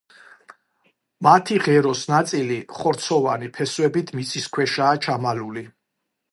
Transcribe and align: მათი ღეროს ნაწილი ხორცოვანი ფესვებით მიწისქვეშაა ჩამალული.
მათი 1.27 1.57
ღეროს 1.65 2.01
ნაწილი 2.13 2.57
ხორცოვანი 2.79 3.53
ფესვებით 3.59 4.13
მიწისქვეშაა 4.17 4.99
ჩამალული. 5.07 5.69